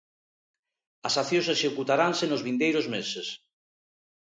As 1.07 1.15
accións 1.21 1.47
executaranse 1.55 2.25
nos 2.27 2.43
vindeiros 2.47 2.87
meses. 2.95 3.27